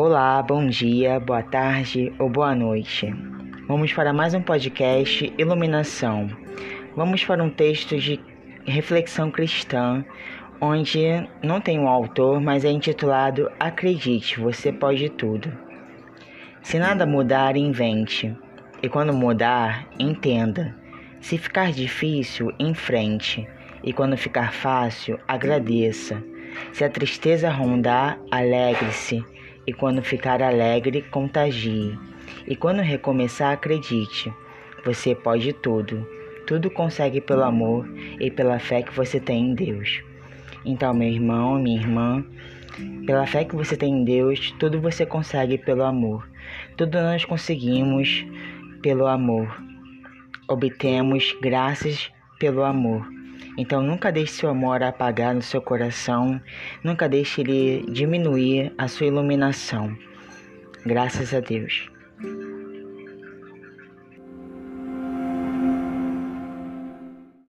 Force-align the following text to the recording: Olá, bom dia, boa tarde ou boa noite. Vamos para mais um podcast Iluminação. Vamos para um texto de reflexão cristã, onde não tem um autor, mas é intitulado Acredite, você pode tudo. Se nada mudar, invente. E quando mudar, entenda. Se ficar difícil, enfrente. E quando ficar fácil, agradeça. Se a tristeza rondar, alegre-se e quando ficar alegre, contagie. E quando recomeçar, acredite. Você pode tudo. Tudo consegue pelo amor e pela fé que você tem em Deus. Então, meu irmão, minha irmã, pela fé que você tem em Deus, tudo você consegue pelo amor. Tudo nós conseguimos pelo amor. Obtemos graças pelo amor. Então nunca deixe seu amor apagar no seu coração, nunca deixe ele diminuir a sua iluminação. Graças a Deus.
Olá, 0.00 0.40
bom 0.40 0.64
dia, 0.68 1.18
boa 1.18 1.42
tarde 1.42 2.12
ou 2.20 2.30
boa 2.30 2.54
noite. 2.54 3.12
Vamos 3.66 3.92
para 3.92 4.12
mais 4.12 4.32
um 4.32 4.40
podcast 4.40 5.34
Iluminação. 5.36 6.30
Vamos 6.94 7.24
para 7.24 7.42
um 7.42 7.50
texto 7.50 7.98
de 7.98 8.20
reflexão 8.64 9.28
cristã, 9.28 10.04
onde 10.60 11.02
não 11.42 11.60
tem 11.60 11.80
um 11.80 11.88
autor, 11.88 12.40
mas 12.40 12.64
é 12.64 12.70
intitulado 12.70 13.50
Acredite, 13.58 14.38
você 14.38 14.70
pode 14.70 15.08
tudo. 15.08 15.52
Se 16.62 16.78
nada 16.78 17.04
mudar, 17.04 17.56
invente. 17.56 18.32
E 18.80 18.88
quando 18.88 19.12
mudar, 19.12 19.88
entenda. 19.98 20.76
Se 21.20 21.36
ficar 21.36 21.72
difícil, 21.72 22.52
enfrente. 22.56 23.48
E 23.82 23.92
quando 23.92 24.16
ficar 24.16 24.52
fácil, 24.52 25.18
agradeça. 25.26 26.22
Se 26.72 26.84
a 26.84 26.88
tristeza 26.88 27.50
rondar, 27.50 28.16
alegre-se 28.30 29.24
e 29.68 29.72
quando 29.74 30.02
ficar 30.02 30.40
alegre, 30.40 31.02
contagie. 31.02 31.94
E 32.46 32.56
quando 32.56 32.80
recomeçar, 32.80 33.52
acredite. 33.52 34.32
Você 34.82 35.14
pode 35.14 35.52
tudo. 35.52 36.08
Tudo 36.46 36.70
consegue 36.70 37.20
pelo 37.20 37.44
amor 37.44 37.86
e 38.18 38.30
pela 38.30 38.58
fé 38.58 38.80
que 38.80 38.96
você 38.96 39.20
tem 39.20 39.50
em 39.50 39.54
Deus. 39.54 40.02
Então, 40.64 40.94
meu 40.94 41.08
irmão, 41.08 41.60
minha 41.60 41.78
irmã, 41.78 42.24
pela 43.04 43.26
fé 43.26 43.44
que 43.44 43.54
você 43.54 43.76
tem 43.76 43.92
em 43.92 44.04
Deus, 44.04 44.52
tudo 44.58 44.80
você 44.80 45.04
consegue 45.04 45.58
pelo 45.58 45.84
amor. 45.84 46.26
Tudo 46.74 46.98
nós 47.02 47.26
conseguimos 47.26 48.24
pelo 48.80 49.06
amor. 49.06 49.54
Obtemos 50.48 51.36
graças 51.42 52.10
pelo 52.38 52.64
amor. 52.64 53.17
Então 53.58 53.82
nunca 53.82 54.12
deixe 54.12 54.34
seu 54.34 54.48
amor 54.48 54.84
apagar 54.84 55.34
no 55.34 55.42
seu 55.42 55.60
coração, 55.60 56.40
nunca 56.84 57.08
deixe 57.08 57.40
ele 57.40 57.84
diminuir 57.90 58.72
a 58.78 58.86
sua 58.86 59.06
iluminação. 59.06 59.98
Graças 60.86 61.34
a 61.34 61.40
Deus. 61.40 61.90